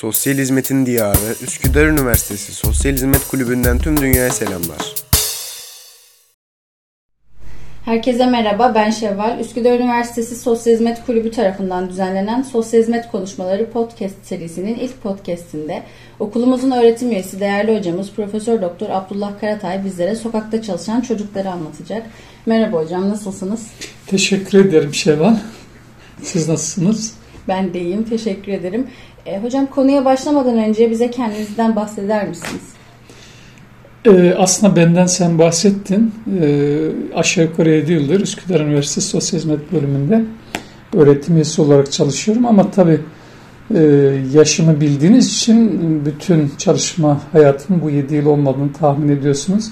[0.00, 4.94] Sosyal Hizmetin Diyarı Üsküdar Üniversitesi Sosyal Hizmet Kulübü'nden tüm dünyaya selamlar.
[7.84, 9.40] Herkese merhaba, ben Şevval.
[9.40, 15.82] Üsküdar Üniversitesi Sosyal Hizmet Kulübü tarafından düzenlenen Sosyal Hizmet Konuşmaları podcast serisinin ilk podcastinde
[16.18, 22.06] okulumuzun öğretim üyesi değerli hocamız Profesör Doktor Abdullah Karatay bizlere sokakta çalışan çocukları anlatacak.
[22.46, 23.66] Merhaba hocam, nasılsınız?
[24.06, 25.36] Teşekkür ederim Şevval.
[26.22, 27.20] Siz nasılsınız?
[27.48, 28.86] Ben de iyiyim, teşekkür ederim.
[29.26, 32.62] E, hocam konuya başlamadan önce bize kendinizden bahseder misiniz?
[34.06, 36.14] Ee, aslında benden sen bahsettin.
[36.40, 40.24] Ee, aşağı yukarı 7 yıldır Üsküdar Üniversitesi Sosyal Hizmet Bölümünde
[40.94, 42.46] öğretim üyesi olarak çalışıyorum.
[42.46, 43.00] Ama tabii
[43.74, 43.82] e,
[44.32, 49.64] yaşımı bildiğiniz için bütün çalışma hayatım bu 7 yıl olmadığını tahmin ediyorsunuz.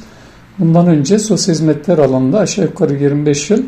[0.58, 3.62] Bundan önce sosyal hizmetler alanında aşağı yukarı 25 yıl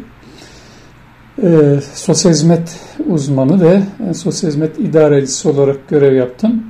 [1.43, 6.65] e, sosyal hizmet uzmanı ve e, sosyal hizmet idarecisi olarak görev yaptım.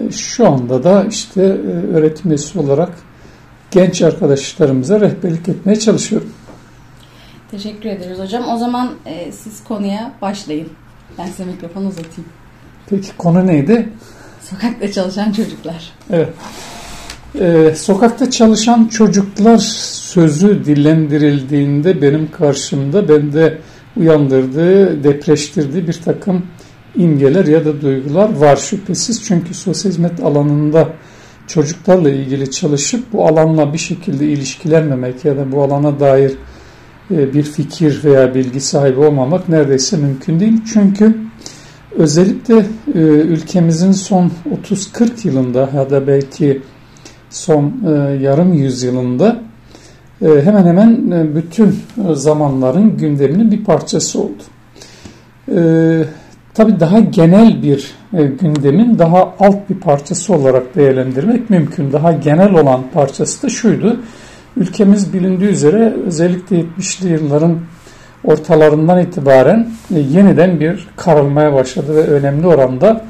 [0.00, 2.92] E, şu anda da işte e, öğretim üyesi olarak
[3.70, 6.28] genç arkadaşlarımıza rehberlik etmeye çalışıyorum.
[7.50, 8.48] Teşekkür ederiz hocam.
[8.48, 10.68] O zaman e, siz konuya başlayın.
[11.18, 12.28] Ben size mikrofonu uzatayım.
[12.90, 13.88] Peki konu neydi?
[14.50, 15.92] Sokakta çalışan çocuklar.
[16.10, 16.28] Evet.
[17.40, 23.58] Ee, sokakta çalışan çocuklar sözü dillendirildiğinde benim karşımda bende
[23.96, 26.42] uyandırdığı, depreştirdiği bir takım
[26.96, 29.24] imgeler ya da duygular var şüphesiz.
[29.24, 30.88] Çünkü sosyal hizmet alanında
[31.46, 36.32] çocuklarla ilgili çalışıp bu alanla bir şekilde ilişkilenmemek ya da bu alana dair
[37.10, 40.60] e, bir fikir veya bilgi sahibi olmamak neredeyse mümkün değil.
[40.72, 41.16] Çünkü
[41.96, 42.56] özellikle
[42.94, 44.32] e, ülkemizin son
[44.64, 46.62] 30-40 yılında ya da belki
[47.30, 47.90] son e,
[48.22, 49.42] yarım yüzyılında
[50.20, 51.78] hemen hemen bütün
[52.12, 54.42] zamanların gündeminin bir parçası oldu.
[56.54, 61.92] Tabii daha genel bir e, gündemin daha alt bir parçası olarak değerlendirmek mümkün.
[61.92, 64.00] Daha genel olan parçası da şuydu.
[64.56, 67.58] Ülkemiz bilindiği üzere özellikle 70'li yılların
[68.24, 73.04] ortalarından itibaren e, yeniden bir karılmaya başladı ve önemli oranda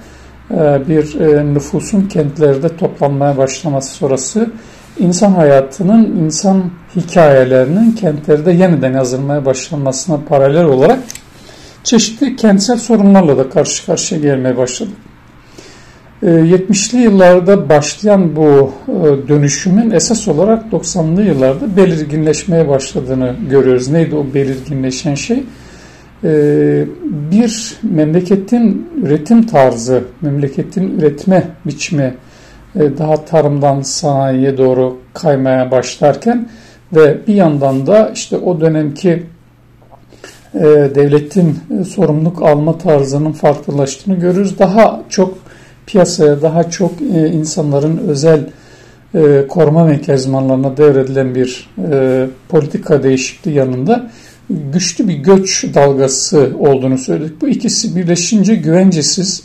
[0.50, 4.50] e, bir e, nüfusun kentlerde toplanmaya başlaması sonrası
[4.98, 10.98] insan hayatının, insan hikayelerinin kentlerde yeniden yazılmaya başlanmasına paralel olarak
[11.84, 14.90] çeşitli kentsel sorunlarla da karşı karşıya gelmeye başladı.
[16.22, 23.88] 70'li ee, yıllarda başlayan bu e, dönüşümün esas olarak 90'lı yıllarda belirginleşmeye başladığını görüyoruz.
[23.88, 25.42] Neydi o belirginleşen şey?
[26.24, 26.84] Ee,
[27.30, 32.14] bir memleketin üretim tarzı, memleketin üretme biçimi
[32.74, 36.48] daha tarımdan sanayiye doğru kaymaya başlarken
[36.92, 39.26] ve bir yandan da işte o dönemki
[40.54, 40.60] e,
[40.94, 44.58] devletin e, sorumluluk alma tarzının farklılaştığını görürüz.
[44.58, 45.38] Daha çok
[45.86, 48.40] piyasaya, daha çok e, insanların özel
[49.48, 51.70] koruma mekanizmalarına devredilen bir
[52.48, 54.10] politika değişikliği yanında
[54.50, 57.40] güçlü bir göç dalgası olduğunu söyledik.
[57.40, 59.42] Bu ikisi birleşince güvencesiz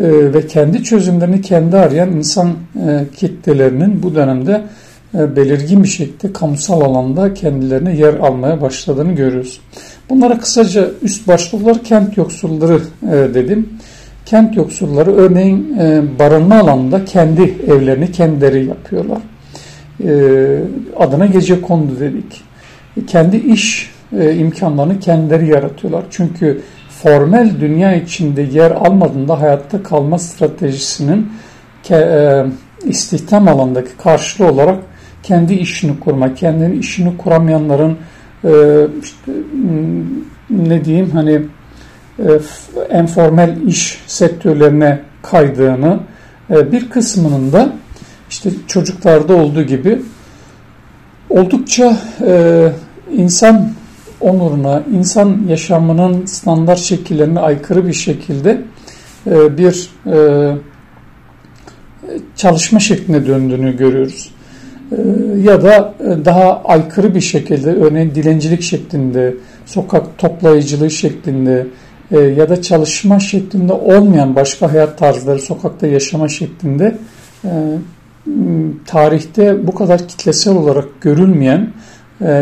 [0.00, 2.54] ve kendi çözümlerini kendi arayan insan
[3.16, 4.62] kitlelerinin bu dönemde
[5.14, 9.60] belirgin bir şekilde kamusal alanda kendilerine yer almaya başladığını görüyoruz.
[10.10, 13.68] Bunlara kısaca üst başlıklar kent yoksulları e, dedim.
[14.26, 19.18] Kent yoksulları örneğin e, barınma alanında kendi evlerini kendileri yapıyorlar.
[20.04, 20.10] E,
[20.96, 22.42] adına gece kondu dedik.
[23.06, 26.04] Kendi iş e, imkanlarını kendileri yaratıyorlar.
[26.10, 26.60] Çünkü
[27.02, 31.32] formel dünya içinde yer almadığında hayatta kalma stratejisinin
[31.90, 32.44] e,
[32.84, 34.78] istihdam alandaki karşılığı olarak
[35.22, 37.98] kendi işini kurmak, kendini işini kuramayanların
[38.44, 38.50] e,
[39.02, 39.32] işte,
[40.50, 41.42] ne diyeyim hani
[42.18, 42.26] e,
[42.90, 46.00] enformel iş sektörlerine kaydığını
[46.50, 47.72] bir kısmının da
[48.30, 50.02] işte çocuklarda olduğu gibi
[51.30, 51.96] oldukça
[53.12, 53.72] insan
[54.20, 58.62] onuruna, insan yaşamının standart şekillerine aykırı bir şekilde
[59.26, 60.54] e, bir e,
[62.36, 64.30] çalışma şekline döndüğünü görüyoruz.
[64.92, 64.96] Ee,
[65.40, 69.34] ya da e, daha aykırı bir şekilde örneğin dilencilik şeklinde,
[69.66, 71.66] sokak toplayıcılığı şeklinde
[72.10, 76.98] e, ya da çalışma şeklinde olmayan başka hayat tarzları sokakta yaşama şeklinde
[77.44, 77.50] e,
[78.86, 81.70] tarihte bu kadar kitlesel olarak görülmeyen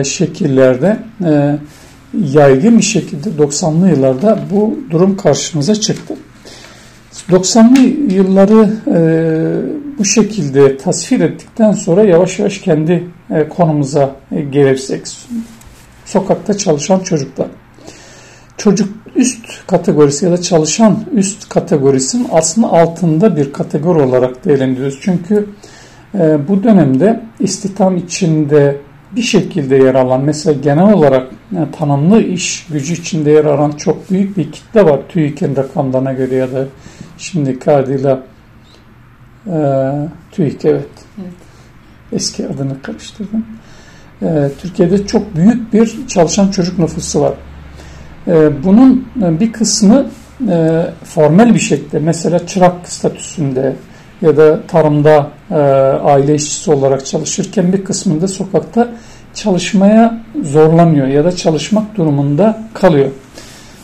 [0.05, 0.99] şekillerde
[2.25, 6.15] yaygın bir şekilde 90'lı yıllarda bu durum karşımıza çıktı.
[7.31, 8.99] 90'lı yılları e,
[9.99, 15.03] bu şekilde tasvir ettikten sonra yavaş yavaş kendi e, konumuza e, gelirsek.
[16.05, 17.47] Sokakta çalışan çocuklar.
[18.57, 24.99] Çocuk üst kategorisi ya da çalışan üst kategorisinin aslında altında bir kategori olarak değerlendiriyoruz.
[25.03, 25.47] Çünkü
[26.15, 28.77] e, bu dönemde istihdam içinde
[29.17, 34.11] bir şekilde yer alan mesela genel olarak yani tanımlı iş gücü içinde yer alan çok
[34.11, 36.65] büyük bir kitle var TÜİK'in rakamlarına göre ya da
[37.19, 38.23] şimdiki adıyla
[39.47, 39.57] e,
[40.33, 40.89] TÜİK evet.
[41.19, 41.33] evet.
[42.13, 43.47] Eski adını karıştırdım.
[44.23, 47.35] E, Türkiye'de çok büyük bir çalışan çocuk nüfusu var.
[48.29, 50.07] E, bunun bir kısmı
[50.49, 53.77] e, formel bir şekilde mesela çırak statüsünde
[54.23, 58.89] ya da tarımda e, aile işçisi olarak çalışırken bir kısmında sokakta
[59.35, 63.11] çalışmaya zorlanıyor ya da çalışmak durumunda kalıyor.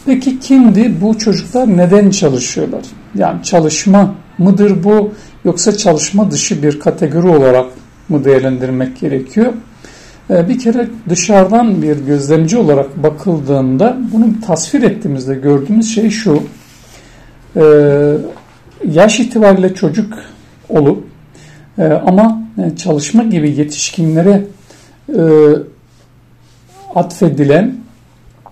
[0.06, 2.82] Peki kimdi bu çocuklar neden çalışıyorlar?
[3.14, 5.12] Yani çalışma mıdır bu
[5.44, 7.66] yoksa çalışma dışı bir kategori olarak
[8.08, 9.52] mı değerlendirmek gerekiyor?
[10.30, 16.42] Ee, bir kere dışarıdan bir gözlemci olarak bakıldığında bunu tasvir ettiğimizde gördüğümüz şey şu.
[18.90, 20.14] Yaş itibariyle çocuk
[20.68, 21.04] olup
[21.78, 24.44] e, ama e, çalışma gibi yetişkinlere
[25.08, 25.22] e,
[26.94, 27.76] atfedilen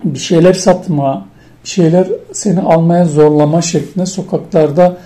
[0.05, 1.27] bir şeyler satma,
[1.65, 4.97] bir şeyler seni almaya zorlama şeklinde sokaklarda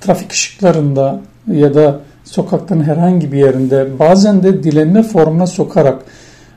[0.00, 1.20] trafik ışıklarında
[1.52, 6.02] ya da sokaktan herhangi bir yerinde bazen de dilenme formuna sokarak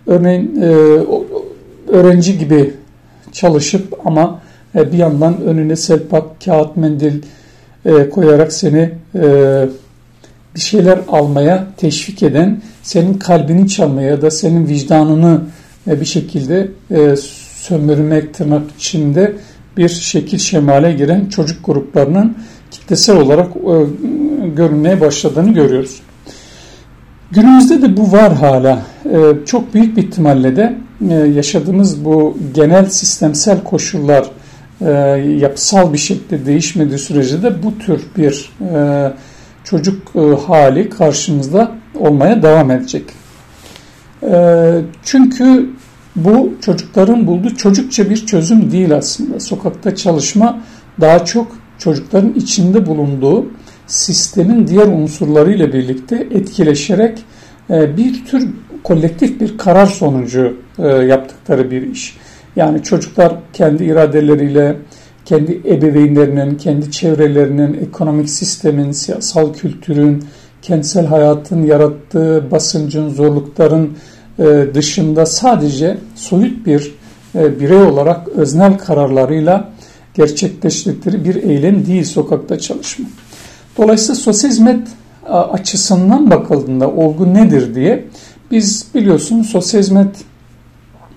[0.07, 0.61] örneğin
[1.87, 2.73] öğrenci gibi
[3.31, 4.41] çalışıp ama
[4.75, 7.21] bir yandan önüne selpak, kağıt, mendil
[7.85, 9.21] e, koyarak seni e,
[10.55, 15.41] bir şeyler almaya teşvik eden, senin kalbini çalmaya ya da senin vicdanını
[15.87, 17.15] e, bir şekilde e,
[17.55, 19.33] sömürmek tırnak içinde
[19.77, 22.37] bir şekil şemale giren çocuk gruplarının
[22.71, 23.73] kitlesel olarak e,
[24.55, 26.01] görünmeye başladığını görüyoruz.
[27.31, 28.79] Günümüzde de bu var hala.
[29.05, 30.75] E, çok büyük bir ihtimalle de
[31.09, 34.29] e, yaşadığımız bu genel sistemsel koşullar
[34.85, 34.91] e,
[35.39, 39.11] yapısal bir şekilde değişmediği sürece de bu tür bir e,
[39.63, 43.03] çocuk e, hali karşımızda olmaya devam edecek.
[44.23, 45.69] E, çünkü
[46.15, 49.39] bu çocukların bulduğu çocukça bir çözüm değil aslında.
[49.39, 50.61] Sokakta çalışma
[51.01, 53.45] daha çok çocukların içinde bulunduğu
[53.87, 57.19] sistemin diğer unsurlarıyla birlikte etkileşerek
[57.69, 58.49] e, bir tür
[58.83, 62.17] kolektif bir karar sonucu e, yaptıkları bir iş.
[62.55, 64.75] Yani çocuklar kendi iradeleriyle,
[65.25, 70.23] kendi ebeveynlerinin, kendi çevrelerinin, ekonomik sistemin, siyasal kültürün,
[70.61, 73.97] kentsel hayatın yarattığı basıncın, zorlukların
[74.39, 76.95] e, dışında sadece soyut bir
[77.35, 79.69] e, birey olarak öznel kararlarıyla
[80.13, 83.05] gerçekleştirdikleri bir eylem değil sokakta çalışma.
[83.77, 84.87] Dolayısıyla sosyal hizmet
[85.29, 88.05] açısından bakıldığında olgu nedir diye
[88.51, 90.15] biz biliyorsunuz sosyal hizmet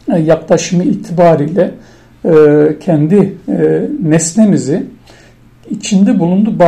[0.08, 1.70] yaklaşımı itibariyle
[2.24, 2.32] e,
[2.80, 4.82] kendi e, nesnemizi
[5.70, 6.58] içinde bulunduğu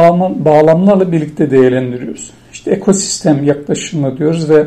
[0.44, 2.30] bağlamlarla birlikte değerlendiriyoruz.
[2.52, 4.66] İşte ekosistem yaklaşımı diyoruz ve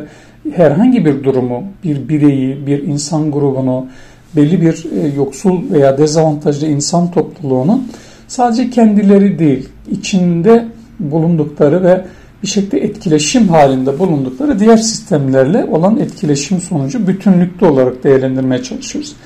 [0.52, 3.86] herhangi bir durumu, bir bireyi, bir insan grubunu,
[4.36, 4.86] belli bir
[5.16, 7.82] yoksul veya dezavantajlı insan topluluğunu
[8.28, 10.64] sadece kendileri değil, içinde
[11.00, 12.04] bulundukları ve
[12.42, 19.16] bir şekilde etkileşim halinde bulundukları diğer sistemlerle olan etkileşim sonucu bütünlükte olarak değerlendirmeye çalışıyoruz.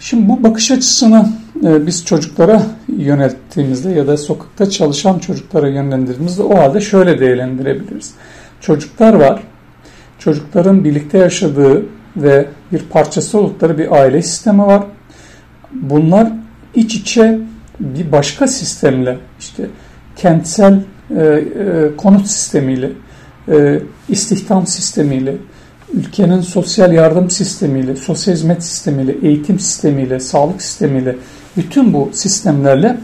[0.00, 1.28] Şimdi bu bakış açısını
[1.64, 2.62] e, biz çocuklara
[2.96, 8.14] yönelttiğimizde ya da sokakta çalışan çocuklara yönlendirdiğimizde o halde şöyle değerlendirebiliriz.
[8.60, 9.42] Çocuklar var.
[10.18, 14.82] Çocukların birlikte yaşadığı ve bir parçası oldukları bir aile sistemi var.
[15.72, 16.32] Bunlar
[16.74, 17.38] iç içe
[17.80, 19.66] bir başka sistemle işte
[20.16, 20.80] kentsel
[21.16, 22.90] e, e, konut sistemiyle,
[23.48, 25.36] e, istihdam sistemiyle,
[25.92, 31.16] ülkenin sosyal yardım sistemiyle, sosyal hizmet sistemiyle, eğitim sistemiyle, sağlık sistemiyle,
[31.56, 32.96] bütün bu sistemlerle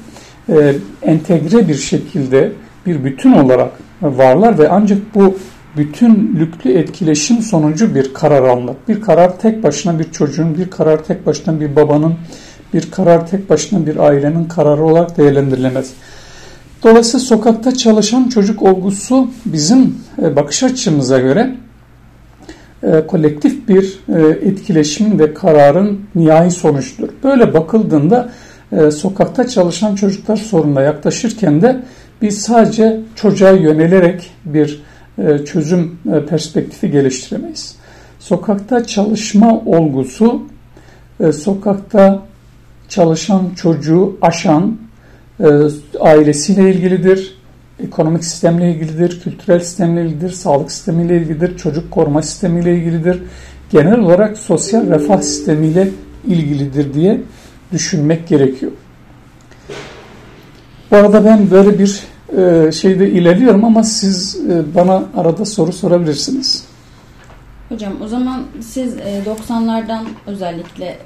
[1.03, 2.53] entegre bir şekilde
[2.87, 3.71] bir bütün olarak
[4.03, 5.37] varlar ve ancak bu
[5.77, 8.89] bütünlüklü etkileşim sonucu bir karar almak.
[8.89, 12.15] Bir karar tek başına bir çocuğun, bir karar tek başına bir babanın,
[12.75, 15.93] bir karar tek başına bir ailenin kararı olarak değerlendirilemez.
[16.83, 21.55] Dolayısıyla sokakta çalışan çocuk olgusu bizim e, bakış açımıza göre
[22.83, 27.09] e, kolektif bir e, etkileşim ve kararın nihai sonuçtur.
[27.25, 28.31] Böyle bakıldığında
[28.97, 31.83] sokakta çalışan çocuklar sorununa yaklaşırken de
[32.23, 34.83] biz sadece çocuğa yönelerek bir
[35.45, 37.77] çözüm perspektifi geliştiremeyiz.
[38.19, 40.43] Sokakta çalışma olgusu
[41.33, 42.23] sokakta
[42.89, 44.77] çalışan çocuğu aşan
[46.01, 47.37] ailesiyle ilgilidir,
[47.85, 53.23] ekonomik sistemle ilgilidir, kültürel sistemle ilgilidir, sağlık sistemiyle ilgilidir, çocuk koruma sistemiyle ilgilidir.
[53.71, 55.89] Genel olarak sosyal refah sistemiyle
[56.27, 57.21] ilgilidir diye
[57.73, 58.73] düşünmek gerekiyor.
[60.91, 62.03] Bu arada ben böyle bir
[62.37, 66.65] e, şeyde ilerliyorum ama siz e, bana arada soru sorabilirsiniz.
[67.69, 68.95] Hocam o zaman siz
[69.27, 70.99] 90'lardan özellikle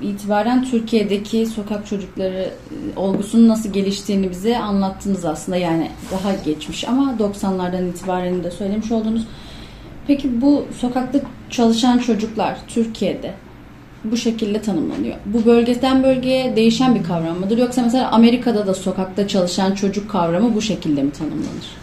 [0.00, 2.50] itibaren Türkiye'deki sokak çocukları
[2.96, 5.58] olgusunun nasıl geliştiğini bize anlattınız aslında.
[5.58, 9.26] Yani daha geçmiş ama 90'lardan itibaren de söylemiş oldunuz.
[10.06, 13.34] Peki bu sokakta çalışan çocuklar Türkiye'de
[14.04, 15.16] bu şekilde tanımlanıyor.
[15.26, 17.58] Bu bölgeden bölgeye değişen bir kavram mıdır?
[17.58, 21.76] Yoksa mesela Amerika'da da sokakta çalışan çocuk kavramı bu şekilde mi tanımlanır?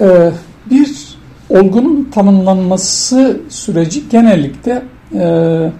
[0.00, 0.32] Ee,
[0.70, 1.16] bir
[1.48, 4.82] olgunun tanımlanması süreci genellikle
[5.14, 5.70] e,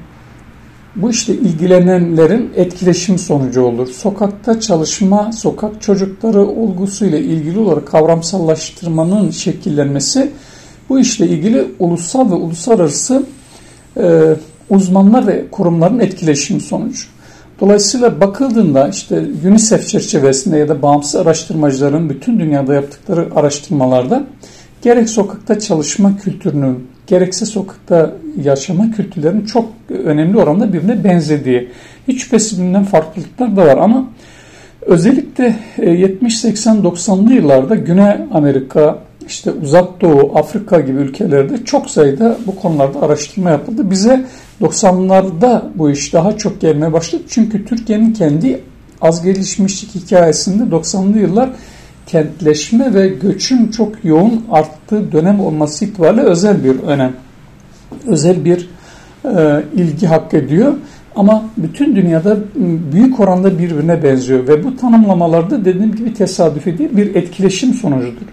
[0.96, 3.86] bu işte ilgilenenlerin etkileşim sonucu olur.
[3.86, 10.30] Sokakta çalışma, sokak çocukları olgusuyla ilgili olarak kavramsallaştırmanın şekillenmesi
[10.88, 13.26] bu işle ilgili ulusal ve uluslararası
[13.96, 14.36] e,
[14.70, 17.04] uzmanlar ve kurumların etkileşim sonucu.
[17.60, 24.24] Dolayısıyla bakıldığında işte UNICEF çerçevesinde ya da bağımsız araştırmacıların bütün dünyada yaptıkları araştırmalarda
[24.82, 28.12] gerek sokakta çalışma kültürünün gerekse sokakta
[28.44, 29.68] yaşama kültürlerinin çok
[30.04, 31.68] önemli oranda birbirine benzediği.
[32.08, 34.08] Hiç şüphesiz birbirinden farklılıklar da var ama
[34.80, 42.36] özellikle 70, 80, 90'lı yıllarda Güney Amerika, işte Uzak Doğu, Afrika gibi ülkelerde çok sayıda
[42.46, 43.90] bu konularda araştırma yapıldı.
[43.90, 44.24] Bize
[44.60, 47.22] 90'larda bu iş daha çok gelmeye başladı.
[47.28, 48.60] Çünkü Türkiye'nin kendi
[49.00, 51.50] az gelişmişlik hikayesinde 90'lı yıllar
[52.06, 57.12] kentleşme ve göçün çok yoğun arttığı dönem olması itibariyle özel bir önem,
[58.06, 58.68] özel bir
[59.24, 60.74] e, ilgi hak ediyor.
[61.16, 62.36] Ama bütün dünyada
[62.92, 68.26] büyük oranda birbirine benziyor ve bu tanımlamalarda dediğim gibi tesadüfi değil bir etkileşim sonucudur.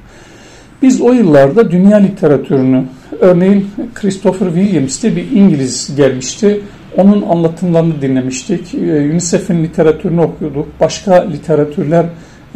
[0.82, 2.84] Biz o yıllarda dünya literatürünü,
[3.20, 6.62] örneğin Christopher Williams diye bir İngiliz gelmişti.
[6.98, 8.76] Onun anlatımlarını dinlemiştik.
[8.76, 8.78] E,
[9.12, 10.68] UNICEF'in literatürünü okuyorduk.
[10.80, 12.06] Başka literatürler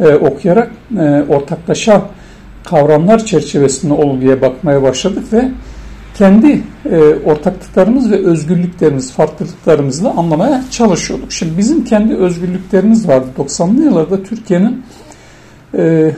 [0.00, 2.02] e, okuyarak e, ortaklaşa
[2.64, 5.48] kavramlar çerçevesinde olguya bakmaya başladık ve
[6.18, 11.32] kendi e, ortaklıklarımız ve özgürlüklerimiz, farklılıklarımızla anlamaya çalışıyorduk.
[11.32, 13.26] Şimdi bizim kendi özgürlüklerimiz vardı.
[13.38, 14.82] 90'lı yıllarda Türkiye'nin
[15.78, 16.10] e,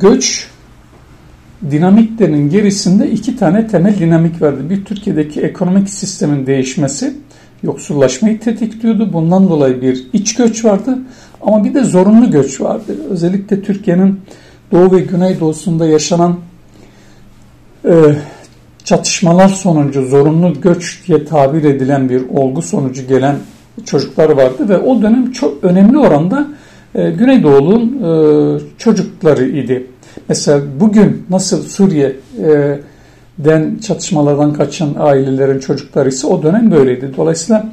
[0.00, 0.48] göç
[1.70, 4.70] dinamiklerinin gerisinde iki tane temel dinamik vardı.
[4.70, 7.14] Bir Türkiye'deki ekonomik sistemin değişmesi
[7.62, 9.12] yoksullaşmayı tetikliyordu.
[9.12, 10.98] Bundan dolayı bir iç göç vardı.
[11.42, 12.96] Ama bir de zorunlu göç vardı.
[13.10, 14.20] Özellikle Türkiye'nin
[14.72, 16.36] doğu ve güneydoğusunda yaşanan
[17.84, 17.92] e,
[18.84, 23.36] çatışmalar sonucu zorunlu göç diye tabir edilen bir olgu sonucu gelen
[23.84, 26.46] çocuklar vardı ve o dönem çok önemli oranda
[26.94, 29.86] e, Güneydoğu'nun e, çocukları idi.
[30.28, 37.10] Mesela bugün nasıl Suriye'den çatışmalardan kaçan ailelerin çocukları ise o dönem böyleydi.
[37.16, 37.72] Dolayısıyla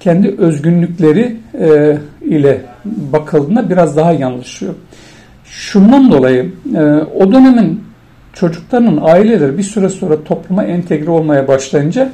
[0.00, 4.74] kendi özgünlükleri e, ile bakıldığında biraz daha yanlışıyor.
[5.44, 6.80] Şundan dolayı e,
[7.18, 7.84] o dönemin
[8.32, 12.12] çocuklarının aileleri bir süre sonra topluma entegre olmaya başlayınca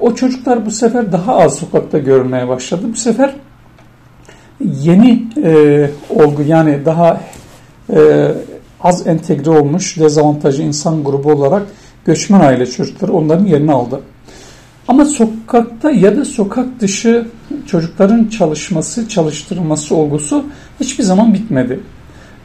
[0.00, 2.82] o çocuklar bu sefer daha az sokakta görmeye başladı.
[2.92, 3.34] Bu sefer
[4.60, 7.20] yeni e, olgu yani daha
[7.92, 8.28] e,
[8.80, 11.62] az entegre olmuş dezavantajlı insan grubu olarak
[12.04, 14.00] göçmen aile çocukları onların yerini aldı.
[14.88, 17.26] Ama sokakta ya da sokak dışı
[17.66, 20.44] çocukların çalışması, çalıştırılması olgusu
[20.80, 21.80] hiçbir zaman bitmedi.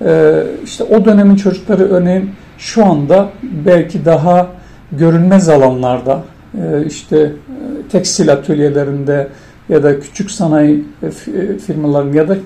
[0.02, 3.30] Ee, işte o dönemin çocukları örneğin şu anda
[3.66, 4.48] belki daha
[4.92, 6.24] görünmez alanlarda,
[6.58, 7.34] e, işte e,
[7.92, 9.28] tekstil atölyelerinde
[9.70, 11.12] ya da küçük sanayi e,
[11.58, 12.38] firmaların ya da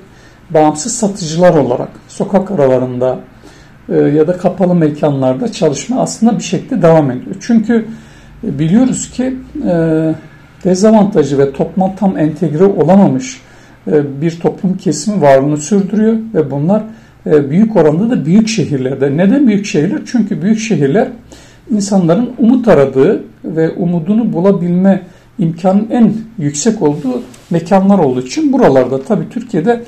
[0.49, 3.19] bağımsız satıcılar olarak sokak aralarında
[3.89, 7.35] ya da kapalı mekanlarda çalışma aslında bir şekilde devam ediyor.
[7.39, 7.85] Çünkü
[8.43, 9.35] biliyoruz ki
[9.67, 10.13] e,
[10.63, 13.41] dezavantajı ve topluma tam entegre olamamış
[13.87, 16.83] e, bir toplum kesimi varlığını sürdürüyor ve bunlar
[17.25, 19.17] e, büyük oranda da büyük şehirlerde.
[19.17, 19.99] Neden büyük şehirler?
[20.05, 21.07] Çünkü büyük şehirler
[21.71, 25.01] insanların umut aradığı ve umudunu bulabilme
[25.39, 29.83] imkanın en yüksek olduğu mekanlar olduğu için buralarda tabii Türkiye'de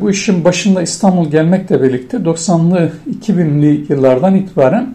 [0.00, 2.90] bu işin başında İstanbul gelmekle birlikte 90'lı
[3.22, 4.94] 2000'li yıllardan itibaren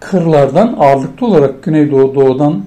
[0.00, 2.64] kırlardan ağırlıklı olarak Güneydoğu Doğu'dan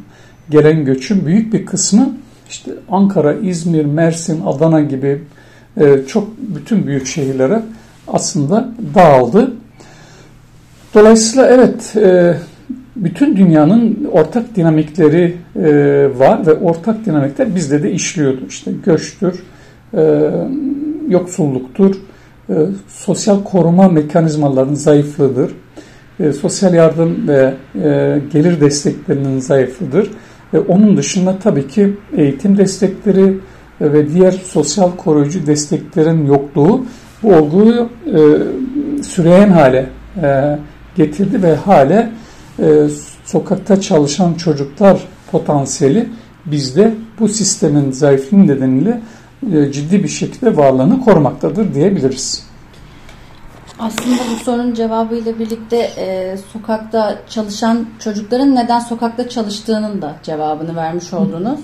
[0.49, 2.09] gelen göçün büyük bir kısmı
[2.49, 5.21] işte Ankara, İzmir, Mersin, Adana gibi
[5.77, 7.61] e, çok bütün büyük şehirlere
[8.07, 9.53] aslında dağıldı.
[10.93, 12.35] Dolayısıyla evet e,
[12.95, 15.69] bütün dünyanın ortak dinamikleri e,
[16.19, 18.41] var ve ortak dinamikler bizde de işliyordu.
[18.49, 19.43] İşte göçtür,
[21.07, 21.95] yoksulluktur,
[22.87, 25.51] sosyal koruma mekanizmalarının zayıflığıdır,
[26.19, 30.11] e, sosyal yardım ve e, gelir desteklerinin zayıflıdır.
[30.53, 33.37] E, onun dışında tabii ki eğitim destekleri
[33.81, 36.85] ve diğer sosyal koruyucu desteklerin yokluğu
[37.23, 38.19] bu olguyu e,
[39.03, 39.89] süreyen hale
[40.21, 40.59] e,
[40.95, 42.09] getirdi ve hale
[42.59, 42.87] e,
[43.25, 44.99] sokakta çalışan çocuklar
[45.31, 46.09] potansiyeli
[46.45, 49.01] bizde bu sistemin zayıflığı nedeniyle
[49.53, 52.48] e, ciddi bir şekilde varlığını korumaktadır diyebiliriz.
[53.79, 61.13] Aslında bu sorunun cevabıyla birlikte e, sokakta çalışan çocukların neden sokakta çalıştığının da cevabını vermiş
[61.13, 61.59] oldunuz.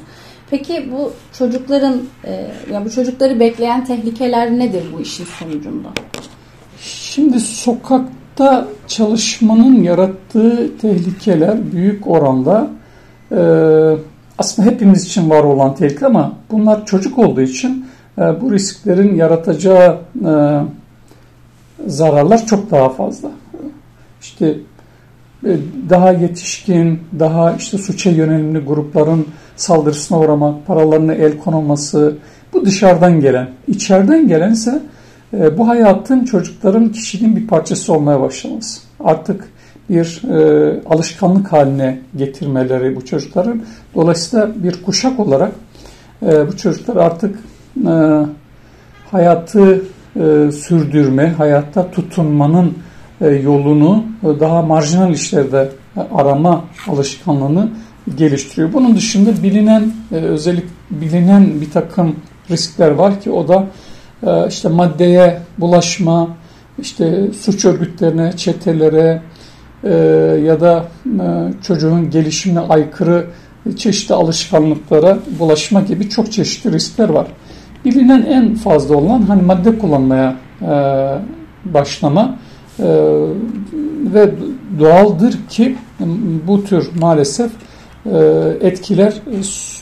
[0.49, 5.87] Peki bu çocukların e, ya bu çocukları bekleyen tehlikeler nedir bu işin sonucunda?
[6.79, 12.67] Şimdi sokakta çalışmanın yarattığı tehlikeler büyük oranda
[13.31, 13.41] e,
[14.37, 17.85] aslında hepimiz için var olan tehlike ama bunlar çocuk olduğu için
[18.17, 20.31] e, bu risklerin yaratacağı e,
[21.87, 23.31] zararlar çok daha fazla.
[24.21, 24.57] İşte
[25.45, 25.57] e,
[25.89, 32.17] daha yetişkin, daha işte suça yönelimli grupların saldırısına uğramak, paralarına el konulması,
[32.53, 33.47] bu dışarıdan gelen.
[33.67, 34.81] İçeriden gelen ise
[35.33, 38.81] e, bu hayatın çocukların kişiliğin bir parçası olmaya başlaması.
[38.99, 39.49] Artık
[39.89, 43.61] bir e, alışkanlık haline getirmeleri bu çocukların.
[43.95, 45.51] Dolayısıyla bir kuşak olarak
[46.25, 47.39] e, bu çocuklar artık
[47.87, 48.25] e,
[49.11, 49.81] hayatı
[50.15, 52.73] e, sürdürme, hayatta tutunmanın
[53.21, 55.69] e, yolunu e, daha marjinal işlerde
[56.13, 57.69] arama alışkanlığını
[58.17, 58.73] geliştiriyor.
[58.73, 62.15] Bunun dışında bilinen özellik bilinen bir takım
[62.51, 63.65] riskler var ki o da
[64.49, 66.29] işte maddeye bulaşma,
[66.79, 69.21] işte suç örgütlerine, çetelere
[70.45, 70.85] ya da
[71.63, 73.25] çocuğun gelişimine aykırı
[73.77, 77.27] çeşitli alışkanlıklara bulaşma gibi çok çeşitli riskler var
[77.85, 80.67] bilinen en fazla olan hani madde kullanmaya e,
[81.65, 82.37] başlama
[82.79, 82.85] e,
[84.13, 84.31] ve
[84.79, 85.75] doğaldır ki
[86.47, 87.51] bu tür maalesef
[88.05, 88.17] e,
[88.61, 89.13] etkiler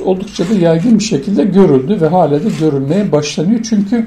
[0.06, 3.60] oldukça da yaygın bir şekilde görüldü ve hala da görülmeye başlanıyor.
[3.70, 4.06] Çünkü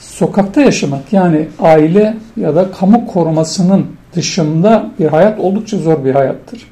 [0.00, 6.70] sokakta yaşamak yani aile ya da kamu korumasının dışında bir hayat oldukça zor bir hayattır.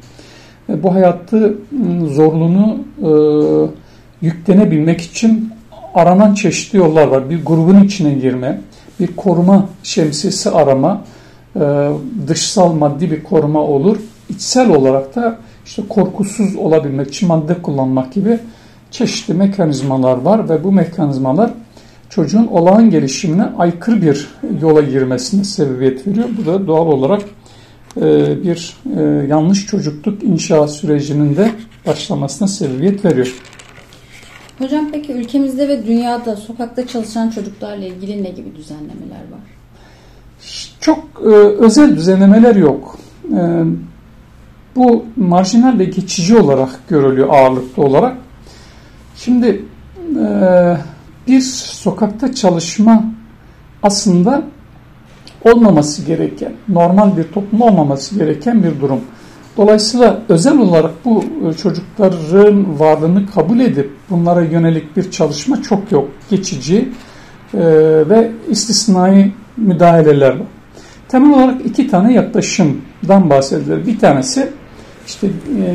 [0.69, 1.55] Bu hayatı
[2.07, 3.11] zorluğunu e,
[4.23, 5.52] yüklenebilmek için
[5.95, 7.31] aranan çeşitli yollar var.
[7.31, 8.61] Bir grubun içine girme,
[9.01, 11.05] bir koruma şemsiyesi arama,
[11.57, 11.91] e,
[12.29, 13.97] dışsal maddi bir koruma olur.
[14.29, 18.39] İçsel olarak da işte korkusuz olabilmek için madde kullanmak gibi
[18.91, 21.51] çeşitli mekanizmalar var ve bu mekanizmalar
[22.09, 24.29] çocuğun olağan gelişimine aykırı bir
[24.61, 26.29] yola girmesine sebebiyet veriyor.
[26.39, 27.23] Bu da doğal olarak
[27.97, 28.03] e,
[28.43, 31.51] bir e, yanlış çocukluk inşa sürecinin de
[31.87, 33.35] başlamasına sebebiyet veriyor.
[34.63, 39.41] Hocam peki ülkemizde ve dünyada sokakta çalışan çocuklarla ilgili ne gibi düzenlemeler var?
[40.81, 41.29] Çok e,
[41.65, 42.99] özel düzenlemeler yok.
[43.33, 43.63] E,
[44.77, 48.17] bu marjinal ve geçici olarak görülüyor ağırlıklı olarak.
[49.17, 49.65] Şimdi
[50.21, 50.77] e,
[51.29, 53.05] bir sokakta çalışma
[53.83, 54.43] aslında
[55.45, 59.01] olmaması gereken, normal bir toplum olmaması gereken bir durum.
[59.57, 66.09] Dolayısıyla özel olarak bu e, çocukların varlığını kabul edip bunlara yönelik bir çalışma çok yok.
[66.31, 66.89] Geçici
[67.55, 67.61] e,
[68.09, 70.47] ve istisnai müdahaleler var.
[71.09, 73.87] Temel olarak iki tane yaklaşımdan bahsedilir.
[73.87, 74.49] Bir tanesi
[75.07, 75.31] işte e,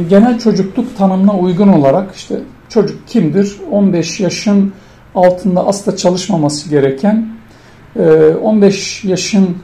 [0.09, 3.57] genel çocukluk tanımına uygun olarak işte çocuk kimdir?
[3.71, 4.73] 15 yaşın
[5.15, 7.27] altında asla çalışmaması gereken,
[8.43, 9.57] 15 yaşın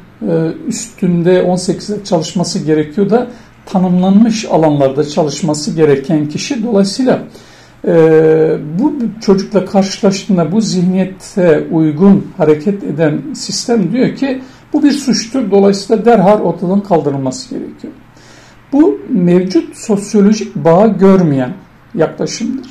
[0.68, 3.28] üstünde 18'de çalışması gerekiyor da
[3.66, 6.64] tanımlanmış alanlarda çalışması gereken kişi.
[6.64, 7.22] Dolayısıyla e,
[8.80, 14.42] bu çocukla karşılaştığında bu zihniyete uygun hareket eden sistem diyor ki
[14.74, 15.52] bu bir suçtur.
[15.52, 17.94] Dolayısıyla derhal ortadan kaldırılması gerekiyor.
[18.72, 21.54] Bu mevcut sosyolojik bağı görmeyen
[21.96, 22.68] yaklaşımdır.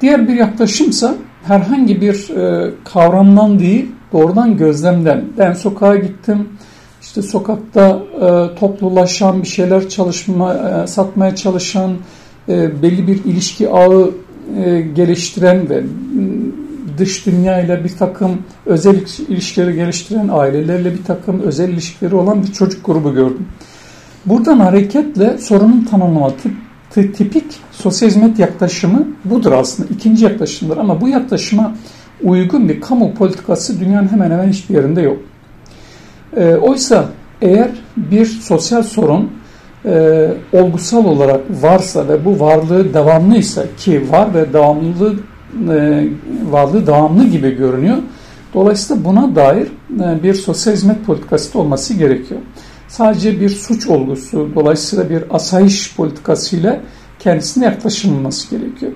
[0.00, 5.24] Diğer bir yaklaşımsa herhangi bir e, kavramdan değil doğrudan gözlemden.
[5.38, 6.48] Ben sokağa gittim,
[7.02, 11.92] işte sokakta e, toplulaşan bir şeyler çalışma, e, satmaya çalışan,
[12.48, 14.10] e, belli bir ilişki ağı
[14.64, 15.82] e, geliştiren ve
[16.98, 22.52] dış dünya ile bir takım özel ilişkileri geliştiren ailelerle bir takım özel ilişkileri olan bir
[22.52, 23.46] çocuk grubu gördüm.
[24.26, 26.32] Buradan hareketle sorunun tanımlama
[26.90, 29.88] tip, tipik sosyal hizmet yaklaşımı budur aslında.
[29.94, 31.74] ikinci yaklaşımdır ama bu yaklaşıma
[32.22, 35.18] uygun bir kamu politikası dünyanın hemen hemen hiçbir yerinde yok.
[36.36, 37.08] E, oysa
[37.42, 39.30] eğer bir sosyal sorun
[39.86, 45.14] e, olgusal olarak varsa ve bu varlığı devamlıysa ki var ve devamlı
[45.70, 46.08] e,
[46.50, 47.96] varlığı devamlı gibi görünüyor.
[48.54, 49.66] Dolayısıyla buna dair
[50.00, 52.40] e, bir sosyal hizmet politikası da olması gerekiyor.
[52.88, 56.80] Sadece bir suç olgusu, dolayısıyla bir asayiş politikasıyla
[57.18, 58.92] kendisine yaklaşılması gerekiyor.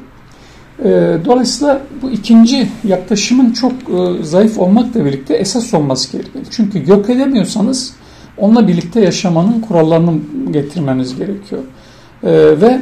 [0.84, 6.44] E, dolayısıyla bu ikinci yaklaşımın çok e, zayıf olmakla birlikte esas olması gerekiyor.
[6.50, 7.92] Çünkü yok edemiyorsanız
[8.40, 10.12] onunla birlikte yaşamanın kurallarını
[10.50, 11.62] getirmeniz gerekiyor.
[12.22, 12.80] E, ve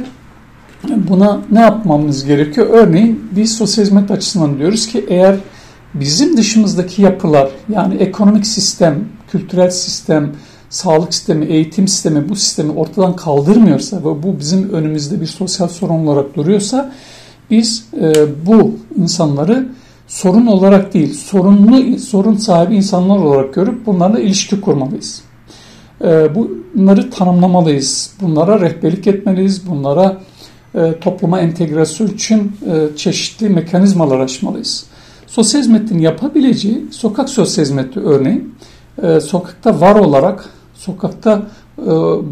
[0.83, 2.67] buna ne yapmamız gerekiyor?
[2.69, 5.35] Örneğin biz sosyal hizmet açısından diyoruz ki eğer
[5.93, 10.31] bizim dışımızdaki yapılar yani ekonomik sistem, kültürel sistem,
[10.69, 16.07] sağlık sistemi, eğitim sistemi bu sistemi ortadan kaldırmıyorsa ve bu bizim önümüzde bir sosyal sorun
[16.07, 16.91] olarak duruyorsa
[17.51, 18.13] biz e,
[18.45, 19.69] bu insanları
[20.07, 25.28] sorun olarak değil, sorunlu sorun sahibi insanlar olarak görüp bunlarla ilişki kurmalıyız.
[26.03, 30.17] E, bunları tanımlamalıyız, bunlara rehberlik etmeliyiz, bunlara
[30.75, 34.85] e, topluma entegrasyon için e, çeşitli mekanizmalar açmalıyız.
[35.27, 38.55] Sosyal hizmetin yapabileceği sokak sosyal hizmeti örneğin
[39.03, 41.41] e, sokakta var olarak sokakta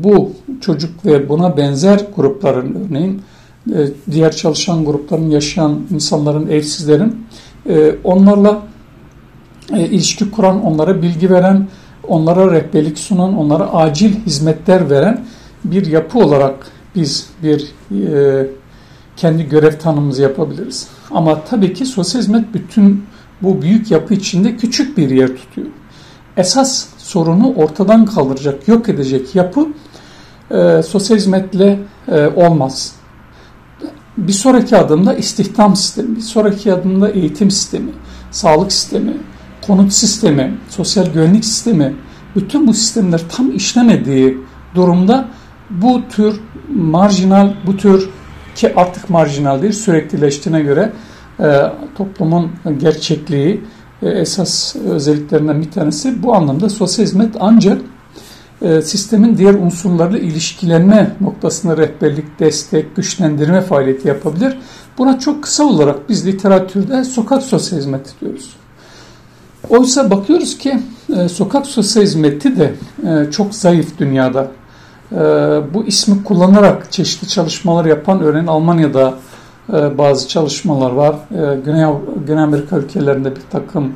[0.03, 3.21] bu çocuk ve buna benzer grupların örneğin
[4.12, 7.25] diğer çalışan grupların yaşayan insanların, evsizlerin
[8.03, 8.62] onlarla
[9.73, 11.67] ilişki kuran, onlara bilgi veren,
[12.07, 15.25] onlara rehberlik sunan, onlara acil hizmetler veren
[15.63, 18.47] bir yapı olarak biz bir e,
[19.17, 20.87] kendi görev tanımımızı yapabiliriz.
[21.11, 23.05] Ama tabii ki sosyal hizmet bütün
[23.41, 25.67] bu büyük yapı içinde küçük bir yer tutuyor.
[26.37, 29.67] Esas sorunu ortadan kaldıracak, yok edecek yapı
[30.51, 32.95] e, sosyal hizmetle e, olmaz.
[34.17, 37.91] Bir sonraki adımda istihdam sistemi, bir sonraki adımda eğitim sistemi,
[38.31, 39.13] sağlık sistemi,
[39.67, 41.95] konut sistemi, sosyal güvenlik sistemi,
[42.36, 44.38] bütün bu sistemler tam işlemediği
[44.75, 45.27] durumda
[45.69, 46.39] bu tür
[46.75, 48.10] marjinal, bu tür
[48.56, 50.91] ki artık marjinal değil süreklileştiğine göre
[51.39, 51.62] e,
[51.97, 53.63] toplumun gerçekliği
[54.01, 56.23] e, esas özelliklerinden bir tanesi.
[56.23, 57.82] Bu anlamda sosyal hizmet ancak
[58.62, 64.58] e, sistemin diğer unsurlarla ilişkilenme noktasında rehberlik, destek, güçlendirme faaliyeti yapabilir.
[64.97, 68.49] Buna çok kısa olarak biz literatürde sokak sosyal hizmeti diyoruz.
[69.69, 70.79] Oysa bakıyoruz ki
[71.15, 72.73] e, sokak sosyal hizmeti de
[73.07, 74.47] e, çok zayıf dünyada.
[75.11, 75.17] E,
[75.73, 79.13] bu ismi kullanarak çeşitli çalışmalar yapan örneğin Almanya'da
[79.73, 81.15] e, bazı çalışmalar var.
[81.31, 81.85] E, Güney,
[82.27, 83.93] Güney Amerika ülkelerinde bir takım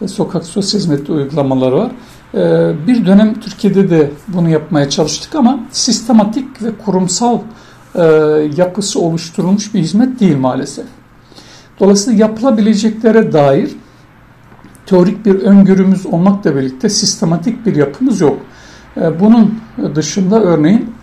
[0.00, 1.92] e, sokak sosyal hizmeti uygulamaları var.
[2.86, 7.38] Bir dönem Türkiye'de de bunu yapmaya çalıştık ama sistematik ve kurumsal
[8.56, 10.84] yapısı oluşturulmuş bir hizmet değil maalesef.
[11.80, 13.70] Dolayısıyla yapılabileceklere dair
[14.86, 18.38] teorik bir öngörümüz olmakla birlikte sistematik bir yapımız yok.
[19.20, 19.54] Bunun
[19.94, 20.94] dışında örneğin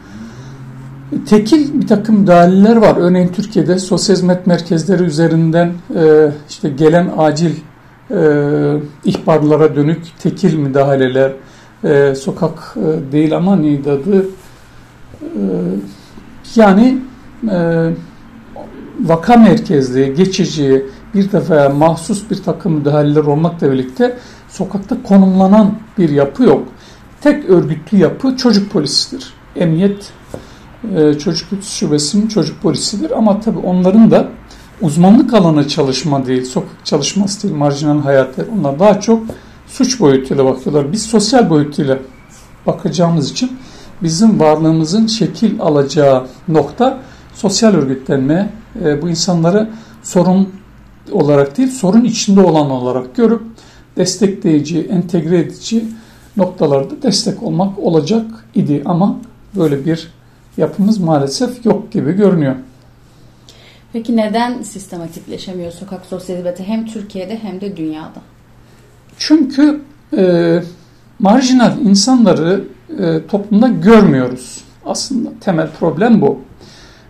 [1.26, 2.98] tekil bir takım müdahaleler var.
[2.98, 7.52] Örneğin Türkiye'de sosyal hizmet merkezleri üzerinden e, işte gelen acil
[8.12, 8.16] e,
[9.06, 11.32] ihbarlara dönük tekil müdahaleler,
[11.84, 12.76] e, sokak
[13.12, 14.26] değil ama neydi adı?
[16.56, 16.98] Yani
[19.00, 24.18] vaka merkezli, geçici, bir defa mahsus bir takım müdahaleler olmakla birlikte
[24.50, 26.68] sokakta konumlanan bir yapı yok.
[27.22, 29.34] Tek örgütlü yapı çocuk polisidir.
[29.56, 30.14] Emniyet
[30.96, 33.12] e, çocuk şubesinin çocuk polisidir.
[33.12, 34.28] Ama tabii onların da
[34.82, 38.46] uzmanlık alanı çalışma değil, sokak çalışması değil, marjinal hayatlar.
[38.60, 39.24] Onlar daha çok
[39.68, 40.92] suç boyutuyla bakıyorlar.
[40.92, 41.98] Biz sosyal boyutuyla
[42.68, 43.52] bakacağımız için
[44.04, 47.00] bizim varlığımızın şekil alacağı nokta
[47.34, 48.54] sosyal örgütlenme.
[48.84, 49.70] E, bu insanları
[50.04, 50.50] sorun
[51.12, 53.42] olarak değil, sorun içinde olan olarak görüp
[53.98, 55.86] destekleyici, entegre edici
[56.38, 59.18] noktalarda destek olmak olacak idi ama
[59.56, 60.12] böyle bir
[60.58, 62.56] yapımız maalesef yok gibi görünüyor.
[63.94, 68.22] Peki neden sistematikleşemiyor sokak sosyal hizmeti hem Türkiye'de hem de dünyada?
[69.18, 69.82] Çünkü
[70.18, 70.60] e,
[71.20, 72.64] marjinal insanları
[73.00, 75.30] e, toplumda görmüyoruz aslında.
[75.42, 76.40] Temel problem bu.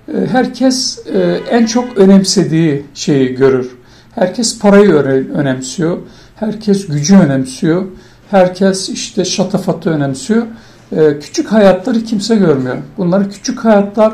[0.07, 3.71] E, herkes e, en çok önemsediği şeyi görür.
[4.15, 4.93] Herkes parayı
[5.33, 5.97] önemsiyor.
[6.35, 7.85] Herkes gücü önemsiyor.
[8.31, 10.43] Herkes işte şatafatı önemsiyor.
[10.91, 12.77] Ee, küçük hayatları kimse görmüyor.
[12.97, 14.13] Bunları küçük hayatlar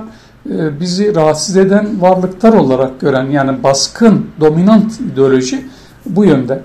[0.50, 5.66] e, bizi rahatsız eden varlıklar olarak gören yani baskın, dominant ideoloji
[6.06, 6.62] bu yönde.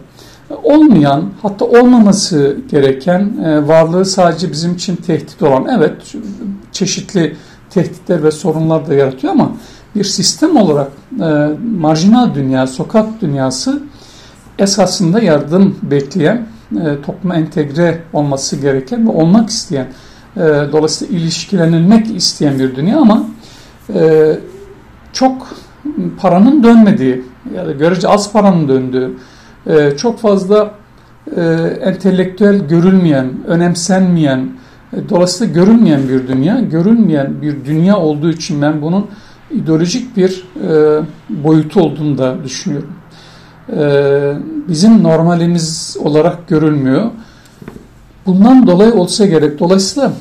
[0.62, 6.14] Olmayan hatta olmaması gereken e, varlığı sadece bizim için tehdit olan evet
[6.72, 7.36] çeşitli
[7.74, 9.52] tehditler ve sorunlar da yaratıyor ama
[9.94, 13.82] bir sistem olarak e, marjinal dünya, sokak dünyası
[14.58, 19.86] esasında yardım bekleyen e, topluma entegre olması gereken ve olmak isteyen,
[20.36, 20.40] e,
[20.72, 23.24] dolayısıyla ilişkilenilmek isteyen bir dünya ama
[23.94, 24.32] e,
[25.12, 25.48] çok
[26.18, 27.24] paranın dönmediği
[27.56, 29.10] ya da görece az paranın döndüğü,
[29.66, 30.74] e, çok fazla
[31.36, 31.42] e,
[31.82, 34.48] entelektüel görülmeyen, önemsenmeyen,
[35.08, 39.06] dolayısıyla görünmeyen bir dünya, görünmeyen bir dünya olduğu için ben bunun
[39.50, 42.92] ideolojik bir e, boyutu olduğunu da düşünüyorum.
[43.76, 43.82] E,
[44.68, 47.10] bizim normalimiz olarak görülmüyor.
[48.26, 49.58] Bundan dolayı olsa gerek.
[49.58, 50.12] Dolayısıyla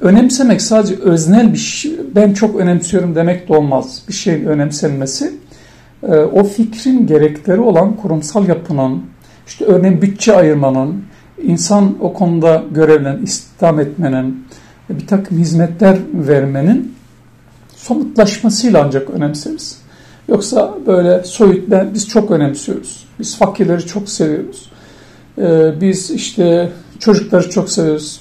[0.00, 4.02] önemsemek sadece öznel bir şey, ben çok önemsiyorum demek de olmaz.
[4.08, 5.32] Bir şeyin önemsenmesi
[6.02, 9.02] e, o fikrin gerekleri olan kurumsal yapının,
[9.46, 11.04] işte örneğin bütçe ayırmanın,
[11.42, 14.46] insan o konuda görevlen istihdam etmenin,
[14.90, 16.94] bir takım hizmetler vermenin
[17.76, 19.78] somutlaşmasıyla ancak önemseriz.
[20.28, 23.04] Yoksa böyle soyut ben, biz çok önemsiyoruz.
[23.18, 24.70] Biz fakirleri çok seviyoruz.
[25.38, 28.20] Ee, biz işte çocukları çok seviyoruz.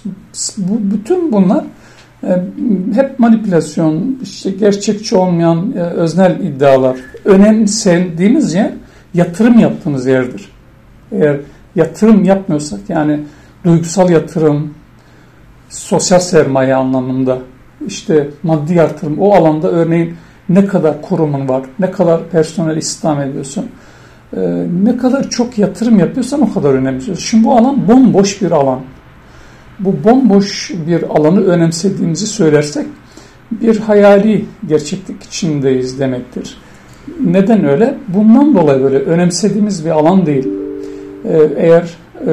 [0.58, 1.66] Bu, bütün bunlar
[2.24, 2.42] e,
[2.94, 6.98] hep manipülasyon, işte gerçekçi olmayan e, öznel iddialar.
[7.26, 8.72] Önemsendiğiniz yer
[9.14, 10.50] yatırım yaptığınız yerdir.
[11.12, 11.38] Eğer
[11.76, 13.20] yatırım yapmıyorsak yani
[13.66, 14.74] duygusal yatırım,
[15.70, 17.38] sosyal sermaye anlamında
[17.88, 20.16] işte maddi yatırım o alanda örneğin
[20.50, 23.66] ne kadar kurumun var, ne kadar personel istihdam ediyorsun,
[24.38, 27.18] e, ne kadar çok yatırım yapıyorsan o kadar önemli.
[27.18, 28.80] Şimdi bu alan bomboş bir alan.
[29.80, 32.88] Bu bomboş bir alanı önemsediğimizi söylersek
[33.52, 36.58] bir hayali gerçeklik içindeyiz demektir.
[37.26, 37.98] Neden öyle?
[38.08, 40.48] Bundan dolayı böyle önemsediğimiz bir alan değil.
[41.30, 41.90] E, eğer
[42.28, 42.32] e,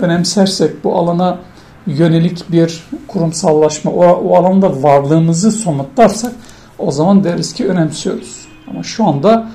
[0.00, 1.38] önemsersek bu alana
[1.86, 6.32] yönelik bir kurumsallaşma, o, o alanda varlığımızı somutlarsak
[6.78, 8.46] o zaman deriz ki önemsiyoruz.
[8.70, 9.48] Ama şu anda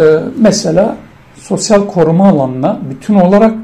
[0.00, 0.04] e,
[0.38, 0.96] mesela
[1.36, 3.54] sosyal koruma alanına bütün olarak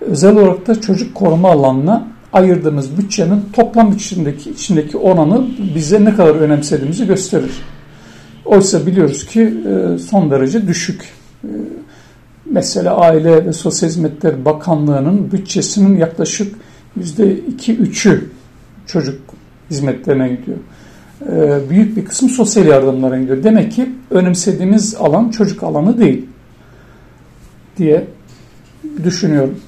[0.00, 6.34] özel olarak da çocuk koruma alanına ayırdığımız bütçenin toplam içindeki içindeki oranı bize ne kadar
[6.34, 7.62] önemsediğimizi gösterir.
[8.44, 11.04] Oysa biliyoruz ki e, son derece düşük.
[11.44, 11.48] E,
[12.56, 16.54] mesela Aile ve Sosyal Hizmetler Bakanlığı'nın bütçesinin yaklaşık
[17.00, 18.24] %2-3'ü
[18.86, 19.20] çocuk
[19.70, 20.58] hizmetlerine gidiyor.
[21.32, 23.42] E, büyük bir kısmı sosyal yardımlara gidiyor.
[23.42, 26.26] Demek ki önemsediğimiz alan çocuk alanı değil
[27.78, 28.06] diye
[29.04, 29.60] düşünüyorum.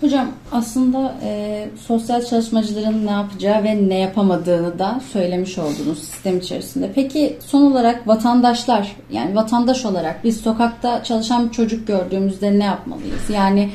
[0.00, 6.90] Hocam aslında e, sosyal çalışmacıların ne yapacağı ve ne yapamadığını da söylemiş oldunuz sistem içerisinde.
[6.94, 13.30] Peki son olarak vatandaşlar yani vatandaş olarak biz sokakta çalışan bir çocuk gördüğümüzde ne yapmalıyız?
[13.34, 13.68] Yani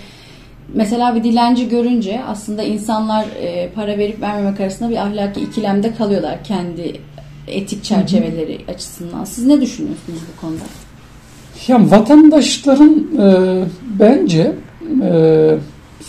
[0.74, 6.44] mesela bir dilenci görünce aslında insanlar e, para verip vermemek arasında bir ahlaki ikilemde kalıyorlar
[6.44, 7.02] kendi
[7.48, 8.72] etik çerçeveleri hı hı.
[8.76, 9.26] açısından.
[9.26, 10.64] Siz ne düşünüyorsunuz bu konuda?
[11.68, 13.64] Ya vatandaşların e,
[14.00, 14.56] bence
[15.04, 15.58] e,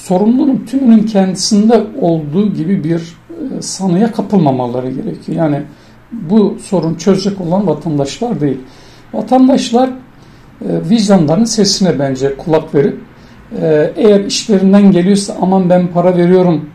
[0.04, 5.38] sorumluluğun tümünün kendisinde olduğu gibi bir e, sanıya kapılmamaları gerekiyor.
[5.38, 5.62] Yani
[6.12, 8.58] bu sorun çözecek olan vatandaşlar değil.
[9.12, 9.92] Vatandaşlar e,
[10.90, 13.00] vicdanların sesine bence kulak verip
[13.60, 16.70] e, eğer işlerinden geliyorsa aman ben para veriyorum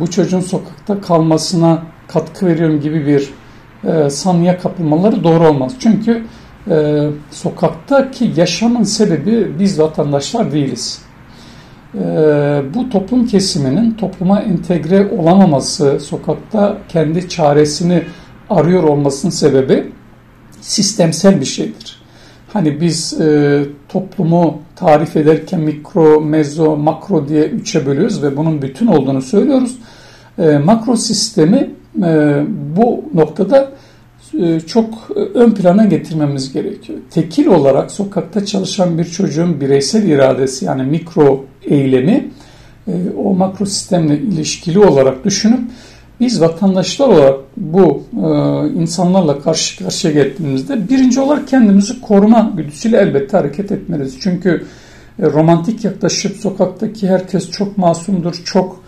[0.00, 3.30] bu çocuğun sokakta kalmasına katkı veriyorum gibi bir
[4.10, 5.72] sanıya kapılmaları doğru olmaz.
[5.78, 6.22] Çünkü
[7.30, 11.05] sokaktaki yaşamın sebebi biz vatandaşlar değiliz.
[11.96, 18.02] Ee, bu toplum kesiminin topluma entegre olamaması, sokakta kendi çaresini
[18.50, 19.92] arıyor olmasının sebebi
[20.60, 22.00] sistemsel bir şeydir.
[22.52, 28.86] Hani biz e, toplumu tarif ederken mikro, mezo, makro diye üçe bölüyoruz ve bunun bütün
[28.86, 29.78] olduğunu söylüyoruz.
[30.38, 31.70] E, makro sistemi
[32.02, 32.42] e,
[32.76, 33.72] bu noktada
[34.40, 36.98] e, çok ön plana getirmemiz gerekiyor.
[37.10, 42.28] Tekil olarak sokakta çalışan bir çocuğun bireysel iradesi yani mikro eylemi
[42.88, 42.92] e,
[43.24, 45.60] o makro sistemle ilişkili olarak düşünüp
[46.20, 48.28] biz vatandaşlar olarak bu e,
[48.80, 54.16] insanlarla karşı karşıya geldiğimizde birinci olarak kendimizi koruma güdüsüyle elbette hareket etmeliyiz.
[54.20, 54.66] Çünkü
[55.20, 58.82] romantik yaklaşıp sokaktaki herkes çok masumdur, çok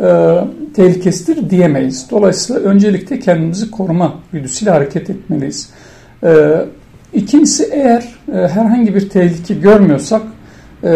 [0.00, 0.38] e,
[0.74, 2.06] tehlikesidir diyemeyiz.
[2.10, 5.70] Dolayısıyla öncelikle kendimizi koruma güdüsüyle hareket etmeliyiz.
[6.24, 6.64] E,
[7.12, 10.22] ikincisi eğer e, herhangi bir tehlike görmüyorsak
[10.84, 10.90] e,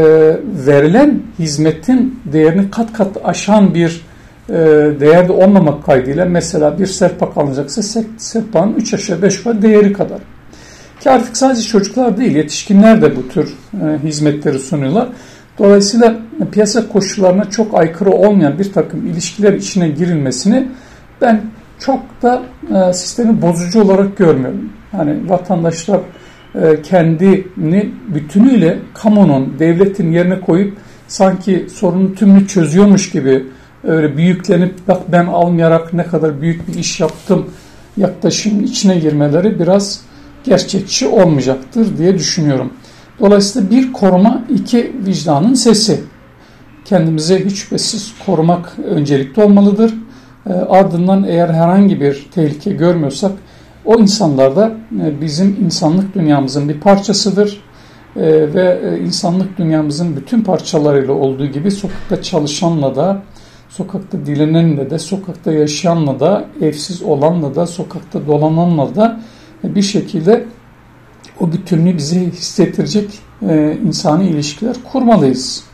[0.67, 4.07] verilen hizmetin değerini kat kat aşan bir
[4.49, 4.55] e,
[5.01, 10.19] değerde olmamak kaydıyla mesela bir serpak alınacaksa serpağın 3 aşağı 5 yukarı değeri kadar.
[11.01, 15.09] Ki artık sadece çocuklar değil yetişkinler de bu tür e, hizmetleri sunuyorlar.
[15.59, 16.17] Dolayısıyla
[16.53, 20.69] piyasa koşullarına çok aykırı olmayan bir takım ilişkiler içine girilmesini
[21.21, 21.41] ben
[21.79, 22.43] çok da
[22.75, 24.73] e, sistemi bozucu olarak görmüyorum.
[24.93, 26.01] Yani vatandaşlar
[26.83, 30.77] kendini bütünüyle kamunun, devletin yerine koyup
[31.09, 33.47] sanki sorunun tümünü çözüyormuş gibi
[33.85, 37.47] öyle büyüklenip bak ben almayarak ne kadar büyük bir iş yaptım
[37.97, 40.01] yaklaşım içine girmeleri biraz
[40.45, 42.73] gerçekçi olmayacaktır diye düşünüyorum.
[43.21, 46.01] Dolayısıyla bir koruma, iki vicdanın sesi.
[46.85, 49.95] Kendimizi hiç şüphesiz korumak öncelikli olmalıdır.
[50.47, 53.33] E, ardından eğer herhangi bir tehlike görmüyorsak
[53.87, 54.73] O insanlar da
[55.05, 57.61] e, bizim insanlık dünyamızın bir parçasıdır
[58.17, 63.23] e, ve e, insanlık dünyamızın bütün parçalarıyla olduğu gibi sokakta çalışanla da,
[63.69, 69.21] sokakta dilenenle de, sokakta yaşayanla da, evsiz olanla da, sokakta dolananla da
[69.65, 70.45] bir şekilde
[71.41, 73.11] o bütünlüğü bize hissettirecek
[73.85, 75.65] insani ilişkiler kurmalıyız.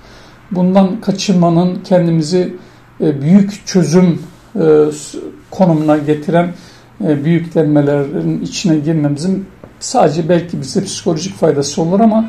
[0.51, 2.57] Bundan kaçınmanın kendimizi
[3.01, 4.23] büyük çözüm
[5.51, 6.53] konumuna getiren
[7.01, 9.47] büyüklenmelerin içine girmemizin
[9.81, 12.25] sadece belki bize psikolojik faydası olur ama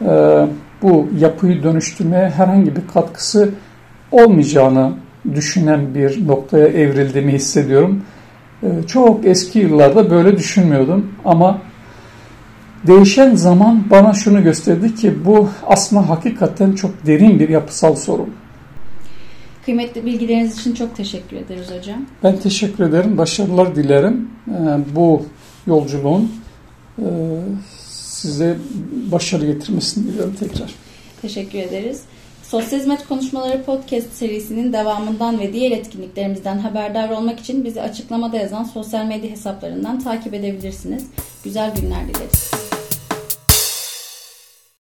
[0.00, 0.46] e,
[0.82, 3.50] bu yapıyı dönüştürmeye herhangi bir katkısı
[4.12, 4.92] olmayacağını
[5.34, 8.02] düşünen bir noktaya evrildiğimi hissediyorum.
[8.62, 11.58] E, çok eski yıllarda böyle düşünmüyordum ama
[12.86, 18.28] değişen zaman bana şunu gösterdi ki bu aslında hakikaten çok derin bir yapısal sorun.
[19.70, 22.06] Kıymetli bilgileriniz için çok teşekkür ederiz hocam.
[22.22, 23.18] Ben teşekkür ederim.
[23.18, 24.30] Başarılar dilerim.
[24.48, 25.22] Ee, bu
[25.66, 26.32] yolculuğun
[26.98, 27.06] e,
[27.88, 28.56] size
[29.12, 30.74] başarı getirmesini diliyorum tekrar.
[31.22, 32.02] Teşekkür ederiz.
[32.42, 38.64] Sosyal Hizmet Konuşmaları Podcast serisinin devamından ve diğer etkinliklerimizden haberdar olmak için bizi açıklamada yazan
[38.64, 41.06] sosyal medya hesaplarından takip edebilirsiniz.
[41.44, 42.69] Güzel günler dileriz.